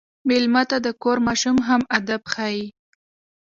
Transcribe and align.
مېلمه 0.27 0.63
ته 0.69 0.77
د 0.85 0.87
کور 1.03 1.17
ماشوم 1.27 1.57
هم 1.67 1.81
ادب 1.97 2.21
ښيي. 2.33 2.65